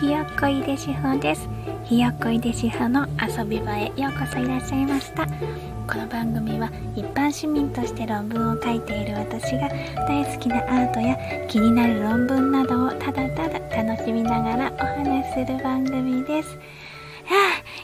[0.00, 1.48] ひよっこいでしほです。
[1.84, 5.26] ひよっこいでしほの遊び場へようこそいらっしゃいました。
[5.26, 9.70] この番組は一般市民として論文を書いている私が
[10.06, 11.16] 大好きなアートや
[11.48, 16.58] 気になる論文などをただただ楽しみながらお話しする番組です。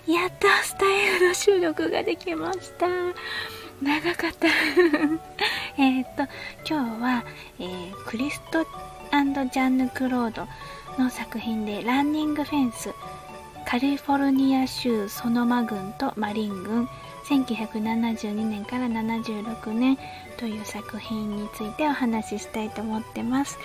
[0.07, 2.89] あやっとスタイルの収録ができました。
[3.81, 4.49] 長かった。
[5.83, 6.25] えっと
[6.69, 7.25] 今日は、
[7.59, 10.47] えー、クリストジャンヌ・クロード。
[10.99, 12.91] の作品でランニングフェンス
[13.67, 16.89] カリフォルニア州ソノマ郡とマリン郡
[17.25, 19.99] 1972年から76年
[20.37, 23.59] という作品についてお話ししたいと思ってます。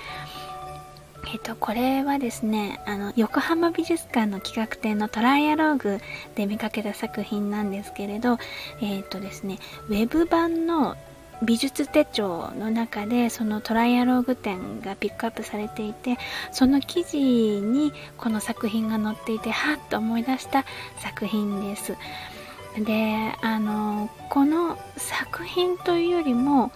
[1.33, 5.99] えっと、これはですね、あの、横浜美術館の企画展のトライアローグ
[6.35, 8.37] で見かけた作品なんですけれど、
[8.81, 10.95] えっとですね、ウェブ版の
[11.41, 16.17] 美術手帳の中でそのトライアローグ展がピックアップされていて
[16.51, 20.65] その記事にこの作品が載っていてはっと思い出した
[20.99, 21.95] 作品です。
[22.77, 26.71] であのこの作品というよりも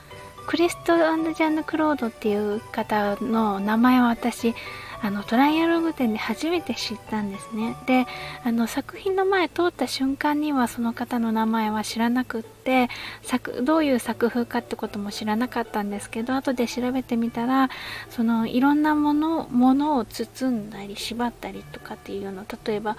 [0.48, 4.56] クリストジャンヌ・クロードっていう方の名前は私
[5.04, 7.76] あのトライアログ展で初めて知ったんですね。
[7.88, 8.06] で
[8.44, 12.88] あの作品の前通った瞬間にはその方の名前は知らなくって
[13.24, 17.70] 作どういう作風かってことも知らなかったんですけど後で調べてみたら
[18.10, 22.96] そのいろんなものものを包んだり縛ったりとかっていうの例えば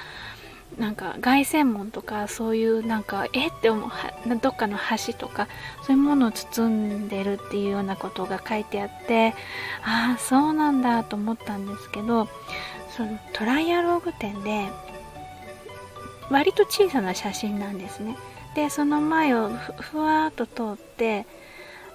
[0.79, 3.91] なんか凱旋門とかそういうなんかえって思う
[4.41, 5.49] どっかの橋とか
[5.83, 9.35] そういうものを包んでるっていうようなことが書いてあって
[9.85, 12.29] ああそうなんだと思ったんですけど
[12.97, 14.69] そのトライアローグ展で
[16.31, 18.17] 割と小さな写真なんですね。
[18.55, 21.27] でその前をふわーっと通って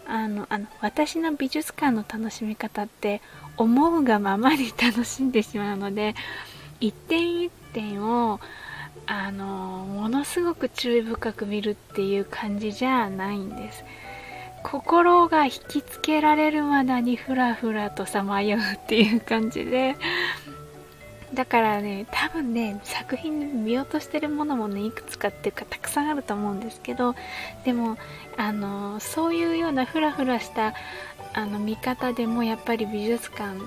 [0.08, 3.22] あのあの私の美術館の楽しみ方って
[3.58, 6.16] 思うがままに楽しんでしまうので
[6.80, 8.39] 一点一点を
[9.08, 13.83] あのものすごく注意深く見るっていう感じじゃないんです。
[14.63, 19.95] 心が引きつけられるまでにふらふらとさまようっていう感じで。
[21.34, 27.16] だからね多分ね作品で見落としてるものもねいくつかっていうかたくさんあると思うんですけど
[27.66, 27.97] でも
[28.38, 30.74] あのそういうようなふらふらした
[31.34, 33.59] あの見方でもやっぱり美術館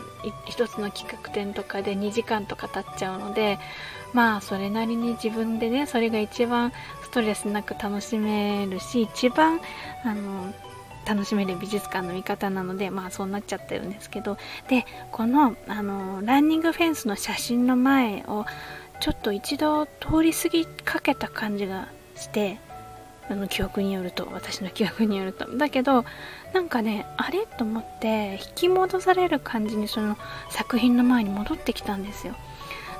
[0.46, 3.58] 一つの企画展とかで2時間とか経っちゃうので
[4.12, 6.72] まあそれなりに自分でねそれが一番
[7.02, 9.60] ストレスなく楽しめるし一番
[10.04, 10.52] あの
[11.06, 14.36] 楽しめる美術館の見方なのでまあそうなっちゃってるんですけど
[14.68, 18.44] でこのあのランニングフェンスの写真の前を
[19.00, 22.58] ちょっと一度通り過ぎかけた感じがして
[23.30, 25.56] あの記憶によると私の記憶によると。
[25.56, 26.04] だけど
[26.52, 27.46] なんかねあれ？
[27.46, 30.18] と思って引き戻される感じにその
[30.50, 32.34] 作品の前に戻ってきたんですよ。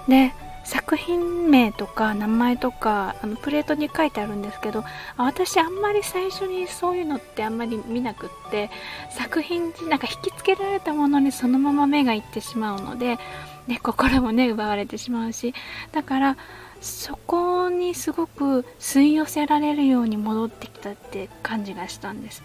[0.09, 0.33] で
[0.65, 4.85] 作品名とか名前とかあのプレートに書いてあるんですけど
[5.17, 8.71] 私あんまり最初にそういうのってあんまり見なくって
[9.11, 13.19] 作品なんか引きつけられたものにそのまま目がいってしまうので、
[13.67, 15.55] ね、心もね奪われてしまうし
[15.93, 16.37] だから
[16.81, 22.43] そこにすごく吸い寄せられるように戻ってきたって感じがしたんです。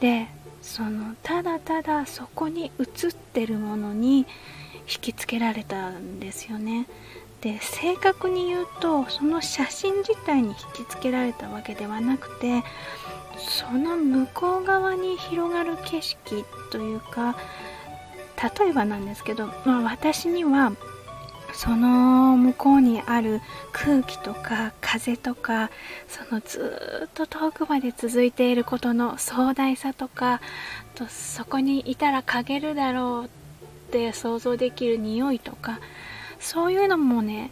[0.00, 0.26] で
[0.60, 4.26] そのただただそこに映ってるものに
[4.86, 6.86] 引きつけられたんですよね。
[7.44, 10.54] で正確に言うとその写真自体に引
[10.86, 12.64] きつけられたわけではなくて
[13.36, 17.36] その向こう側に広がる景色というか
[18.58, 20.72] 例えばなんですけど、まあ、私には
[21.52, 25.70] その向こうにある空気とか風とか
[26.08, 30.40] そのずっと遠くまで続いていることの壮大さとか
[30.94, 33.28] とそこにいたら嗅げるだろうっ
[33.92, 35.78] て想像できる匂いとか
[36.40, 37.50] そういうのもね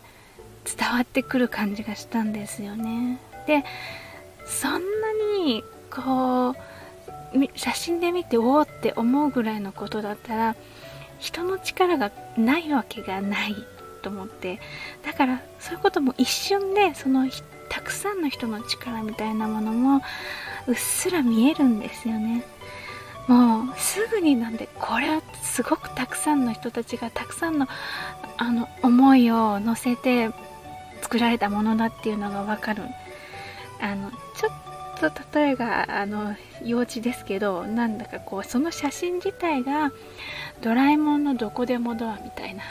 [0.64, 3.18] 伝わってくる感じがしたんですよね。
[3.46, 3.64] で
[4.46, 4.78] そんな
[5.44, 6.56] にこう
[7.54, 10.56] 写真で見ておおって思うぐらいのことだったら
[11.18, 13.54] 人の力がないわけがない
[14.02, 14.60] と思って
[15.04, 17.28] だからそういうことも一瞬でその
[17.68, 20.02] たくさんの人の力みたいなものも
[20.66, 22.44] うっすら見えるんですよね。
[23.28, 27.68] もうすぐになんでこれはすごくたくさんの人たちがたくさんの
[28.36, 30.30] あの思いを乗せて
[31.00, 32.82] 作られたものだっていうのがわかる。
[33.80, 34.52] あのちょっ
[35.10, 39.90] と例えがあの幼稚ですけどなんだかこうその写真自体が
[40.60, 42.62] ドラえもんのどこでもドアみたいな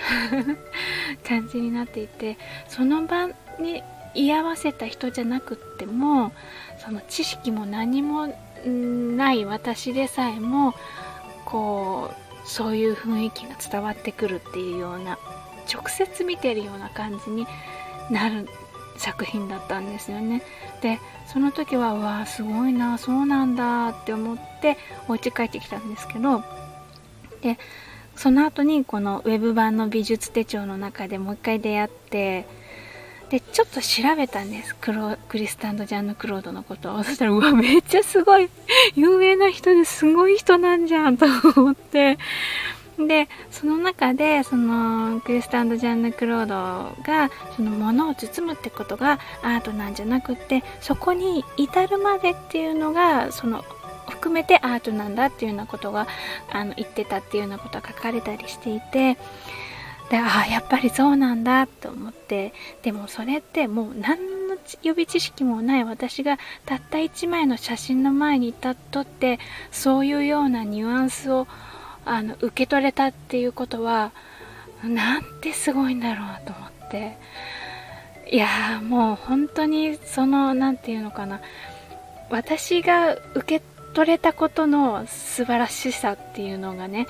[1.27, 2.37] 感じになっていて
[2.69, 3.27] その場
[3.59, 3.83] に
[4.13, 6.31] 居合わせた人じゃなくっても
[6.77, 8.33] その知識も何も
[8.65, 10.73] ない私でさえも
[11.45, 15.17] こうそういう雰囲気が伝わってくるっていうような
[15.71, 17.47] 直接見てるような感じに
[18.09, 18.47] なる
[18.97, 20.41] 作品だったんですよね。
[20.81, 24.77] でその時はうわすごいなそうなんだって思って
[25.07, 26.43] お家帰ってきたんですけど
[27.41, 27.57] で
[28.15, 32.45] その後にこのウェブ版の美術手帳の中でもう一回出会って
[33.29, 34.75] でちょっと調べたんです。
[34.75, 37.03] クロクリスタンド・ジャンヌ・クロードのことを。
[37.03, 38.49] そしたらうわめっちゃすごい
[38.93, 41.25] 有名な人ですごい人なんじゃんと
[41.55, 42.17] 思って。
[43.07, 53.63] でその中でそのクリスタンド・ジャンヌ・クロードがその物を包むってことがアートなんじゃなくってそこに至るまでっていうのがその
[54.09, 56.07] 含めてアートなんだっていうようなことが
[56.51, 59.17] あの言ってたっていうようなことが書かれたりしていて
[60.09, 62.53] でああやっぱりそうなんだと思って
[62.83, 69.39] でもそれってもう何の予備知識もない私がたった1枚の写真の前に立っとって
[69.71, 71.47] そういうようなニュアンスを
[72.05, 74.11] あの受け取れたっていうことは
[74.83, 77.17] なんてすごいんだろうと思って。
[78.31, 81.41] いやもう本当にその何て言うのかな。
[82.29, 87.07] 私が受け取れたことの素晴らしさっていうのがね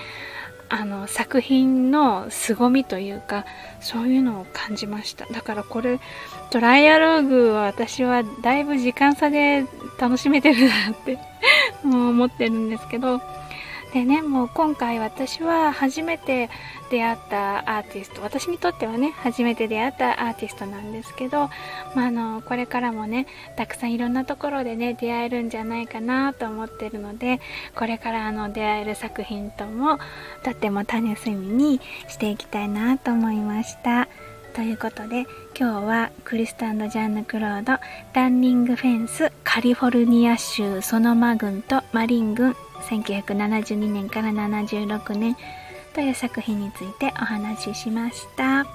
[0.67, 3.45] あの作品の凄みというか
[3.81, 5.25] そういうのを感じました。
[5.27, 5.99] だからこれ
[6.49, 9.65] トライアローグは私はだいぶ時間差で
[9.99, 11.19] 楽しめてるなって
[11.83, 13.21] もう思ってるんですけど
[13.93, 16.49] でねもう今回私は初めて
[16.89, 21.49] 出会ったアーティスト私にとってはね初めて出会ったアーティストなんですけど、
[21.95, 23.27] まあ、あのこれからもね
[23.57, 27.41] たくさんいろんなところでね出会えるんじゃないかなと思ってるので
[27.75, 29.99] これからあの出会える作品とも
[30.43, 34.07] とっても楽しみにしていきたいなと思いました。
[34.53, 35.25] ということで
[35.57, 37.79] 今日はクリスタンド・ジャンヌ・クロード
[38.13, 42.55] ランニングフェンスカリフォルニア州ソノマ郡とマリン郡
[42.89, 45.37] 1972年から76年
[45.93, 48.65] という作品についてお話ししました。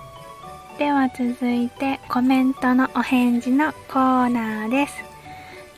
[0.78, 4.94] では続いてコメントのお返事のコーナーです。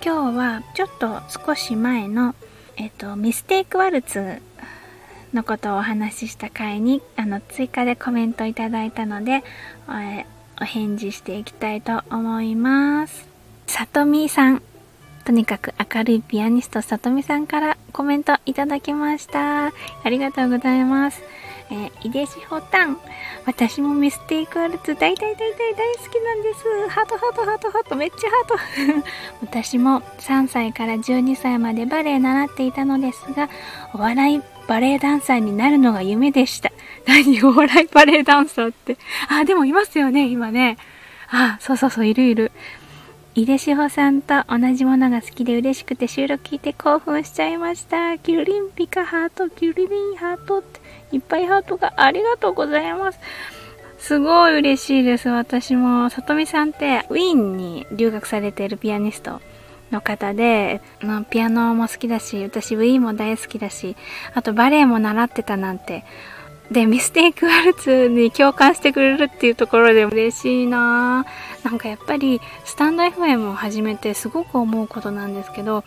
[0.04, 2.34] 今日はちょっと少し前の
[2.76, 4.40] えっとミステイクワルツ
[5.34, 9.44] のことをお話しした回にあの追加でコメントいただいたので
[10.60, 13.28] お返事していきたいと思います
[13.66, 14.62] さとみさん
[15.28, 19.66] とにかく明るいピアニストさとみさんからコメントいただきました。
[19.66, 19.72] あ
[20.08, 21.20] りがとうございます。
[21.70, 22.98] えー、井出志保タン。
[23.44, 26.88] 私もミステイクアルツ大大大大大好きなんです。
[26.88, 29.04] ハートハートハートハートめっちゃハート。
[29.44, 33.50] 私も3歳から12歳までバレエ習っていたのですが、
[33.92, 36.70] お笑いバレエダンサーになるのが夢でした。
[37.08, 38.98] 何お笑いバレエダンサーって。
[39.28, 40.76] あ、でもいますよね、今ね。
[41.30, 42.52] あ、そうそうそう、いるいる。
[43.34, 48.18] 井出志保さんと同じものが好きで嬉しくて収録聞いて興奮しちゃいました。
[48.18, 50.80] キュリンピカハート、キュリリンハートって
[51.12, 53.18] いっぱいハートがありがとうございます。
[53.98, 55.28] すごい嬉しいです。
[55.28, 56.10] 私も。
[56.10, 59.40] さとみさんってウィーンに留学されているピアニスト
[59.90, 60.80] の方で、
[61.30, 63.96] ピアノも好きだし、私ウィーも大好きだし、
[64.34, 66.04] あとバレエも習ってたなんて。
[66.70, 71.24] で、ミステイクワルツに共感してくれるっていうところで嬉しいな。
[71.64, 75.82] なんかやっぱり、スタンド FM を始めてすごく思うことなんですけど、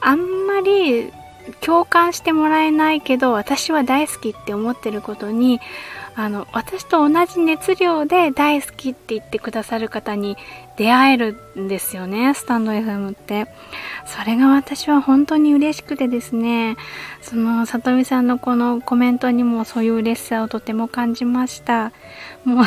[0.00, 1.12] あんまり
[1.60, 5.60] 共感してもらえないけど、私は大好きって思ってることに、
[6.18, 10.36] あの、私と同じ熱量で大好きって言ってくださる方に
[10.76, 13.46] 出会えるんですよね、スタンド FM って。
[14.04, 16.76] それが私は本当に嬉しくてですね、
[17.22, 21.92] その、さとみさんのこのコメントにもそういう嬉しさをとても感じました。
[22.44, 22.64] もう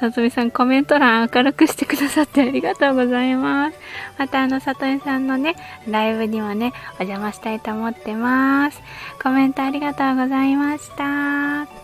[0.00, 3.78] さとみさんコメント欄明るくしてくださってありがとうございます。
[4.18, 5.54] またあの、さとみさんのね、
[5.86, 8.82] ライブにもね、お邪魔したいと思ってます。
[9.22, 11.83] コメントありがとうございました。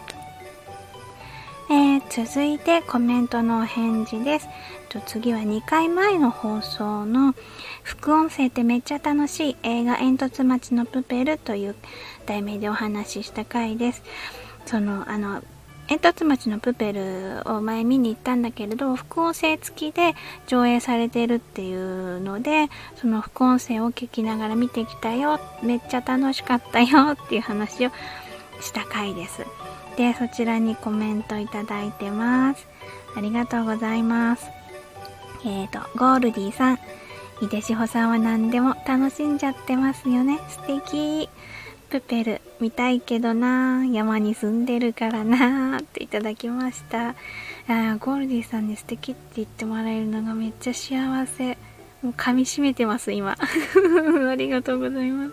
[2.11, 4.49] 続いてコメントのお返事です。
[4.88, 7.37] と次は2回前の放送の
[7.85, 11.76] 副音声ってめっちゃ楽しい映画煙突町のプペルという
[12.26, 14.02] 題名でお話しした回です。
[14.67, 15.45] その、あの、
[15.87, 20.17] 煙突町のプペルを前見に行ったんだけれど、副音声付きで
[20.49, 27.90] 上映されてるっていうので、その副音声を聞きながら見てきたよ、めっちゃ楽しかったよっていう話を
[28.61, 29.47] した回です。
[29.97, 32.66] でそちらにコメントいただいてます。
[33.16, 34.47] ありがとうございます。
[35.44, 36.78] えーとゴールディさん。
[37.42, 40.38] 井出志保さんは何でも楽しんじゃってますよね。
[40.49, 41.28] 素敵。
[41.88, 43.85] プペル見たいけどな。
[43.87, 47.14] 山に住んでるからなっていただきました。
[47.66, 51.59] あゴールディさんに素敵って言ってもらえるのがめっちゃ幸せ。
[52.02, 53.37] もう噛み締めてます今。
[54.30, 55.32] ありがとうございます。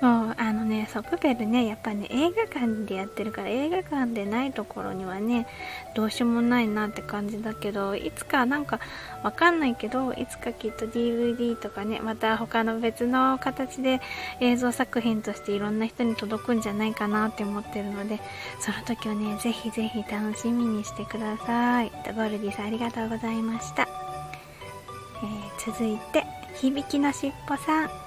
[0.00, 5.46] そうあのねそうプペルねやっぱね映画館でやってるから映画館でないところにはね
[5.94, 8.80] どうしようもないなって感じだけどいつかなんか
[9.22, 14.00] わかんないけどいつかきっと DVD とかねまた他の別の形で
[14.40, 18.20] 映像作品としていろんな人に届くんじゃないかなって思ってるので
[18.60, 21.90] その時をねぜひぜひ楽しみにしてください。
[22.14, 26.24] ゴルディさんありがとうございました、えー、続いて
[26.54, 28.03] 響きのしっぽさん。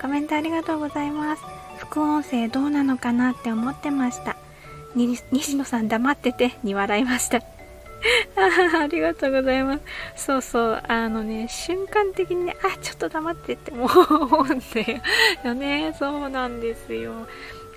[0.00, 1.42] コメントありがとうございます。
[1.78, 4.36] 副音声どうなのかなって思ってました。
[4.94, 7.42] 西野さん黙っててに笑いました。
[8.80, 9.82] ありがとうございます。
[10.16, 14.64] そうそう、あのね、瞬間的にね、あ、ちょっと黙ってって思うんだ
[15.44, 15.94] よね。
[15.98, 17.26] そうなんですよ。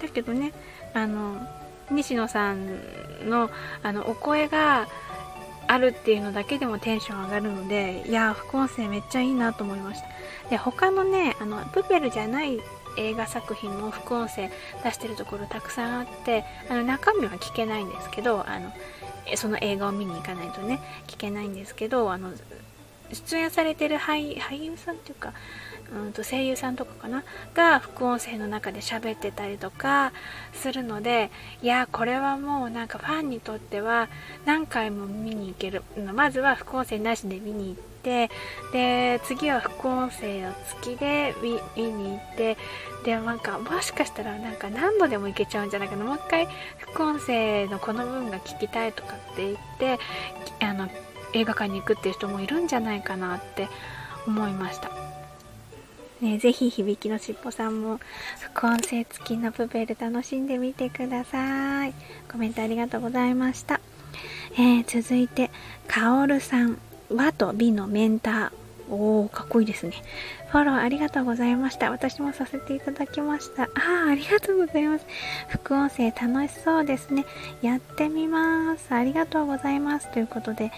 [0.02, 0.54] だけどね、
[0.94, 1.46] あの、
[1.92, 2.80] 西野さん
[3.30, 3.50] の
[3.84, 4.88] あのお声が
[5.74, 10.08] あるっていうのだけでもテンション上がるので、いや、副音声めっちゃいいなと思いました。
[10.50, 12.60] で他のねあのプペルじゃない
[12.98, 14.52] 映画作品も副音声
[14.84, 18.72] 出してるところたくさんあってあの中身は聞けないんですけどあの
[19.36, 22.32] その映画を見に行かないとね聞けないんですけどあの
[23.14, 25.34] 出演されてる俳優さんっていうか
[25.94, 27.24] うんと声優さんとかかな？
[27.54, 30.12] が副音声の中で喋ってたりとか
[30.54, 31.30] するので
[31.62, 34.10] いやこれはもうなんかファンにとっては
[34.46, 35.84] 何回も見に行ける。
[36.14, 38.30] まずは副音声なしで見に行って
[38.72, 40.52] で次は副音声を
[40.82, 42.58] 付きで見に行って
[43.06, 46.06] でなんかもしかしたらなんか何度でも行けちゃうんじゃないかな。
[46.06, 50.00] もう一回副音声のこの部分が聞きたいとかって言って
[50.66, 50.90] あの
[51.34, 53.68] 映画館に行くっていう人もいるんじゃないかなって
[54.26, 54.92] 思いました。
[56.22, 58.00] ね、ぜひ響きのしっぽさんも
[58.40, 61.94] 副音声付きのプペル楽しんでみてください。
[62.32, 63.82] コメントありがとうございました。
[64.54, 65.52] えー、続いて、
[65.88, 66.78] かおるさん、
[67.14, 68.52] 和と美のメンター。
[68.90, 69.94] おー、かっこいいですね。
[70.54, 71.90] フォローありがとうございました。
[71.90, 73.64] 私もさせていただきました。
[73.64, 73.70] あ
[74.06, 75.06] あ、ありがとうございます。
[75.48, 77.26] 副音声楽しそうですね。
[77.64, 78.94] やってみます。
[78.94, 80.12] ありがとうございます。
[80.12, 80.72] ということで、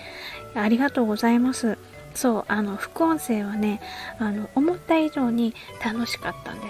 [0.56, 1.78] ありがとうございます。
[2.14, 3.82] そうあの副音声はね
[4.18, 5.54] あの思った以上に
[5.84, 6.68] 楽しかったんで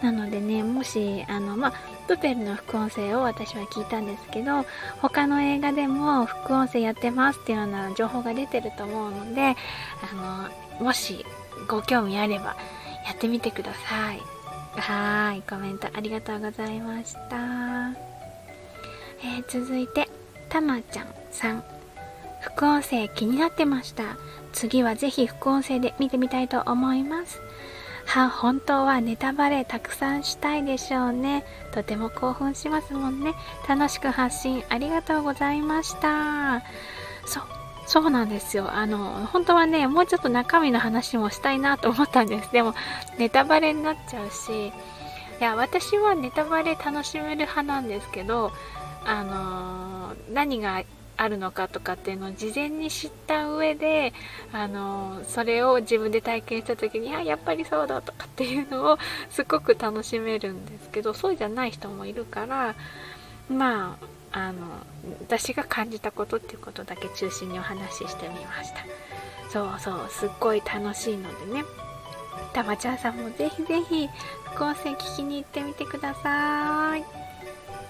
[0.00, 1.72] すなのでねもしあのまあ
[2.06, 4.64] プペルの副音声を私は聞いたんですけど
[5.02, 9.56] 他の映画でも副音声やってますっていうような情報が出てると思うので
[10.12, 10.48] あ
[10.78, 11.26] のもし
[11.66, 12.56] ご興味あれば
[13.06, 14.22] やってみてください
[14.80, 17.36] はいコメントありがとうございました、
[19.22, 20.08] えー、続いて
[20.48, 21.64] たまちゃんさん
[22.40, 24.16] 副音声気になってました
[24.56, 27.42] 次はぜひ副音声で見てみたいと思います。
[28.06, 31.44] は、本当はネタバレたくさんしたいでしょうね。
[31.72, 33.34] とても興奮しますもんね。
[33.68, 36.62] 楽しく発信ありがとうございました。
[37.26, 37.44] そう、
[37.86, 38.72] そうなんですよ。
[38.72, 42.52] あの、本当はね、もうちょっと中身の話もしたいなと思ったんです。
[42.52, 42.74] でも、
[43.18, 44.72] ネタバレになっちゃうし、い
[45.40, 48.52] や、私はネタバレ楽しめる派なんですけど、
[49.04, 50.82] あのー、何が
[51.16, 54.12] あるのかとかっていうのを事前に知った上で
[54.52, 58.98] あのそれを自分で体験した時にあやっぱりそうだとかっていうのを
[59.30, 62.74] すごく楽しめるんですけどそうじゃない人もいるから
[63.48, 64.60] まああの
[65.22, 68.84] 私が感じたことっていうことだけ中心にお話ししてみました
[69.50, 71.64] そうそうすっごい楽しいのでね
[72.52, 74.08] たまちゃんさんもぜひぜひ
[74.54, 77.04] 副音声聞きに行ってみてください。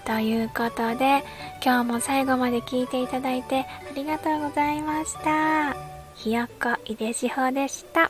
[0.05, 1.23] ということで、
[1.63, 5.75] 今日も最後まで聞いていただいてありがとうございました。
[6.15, 8.09] ひよこいでしほでした。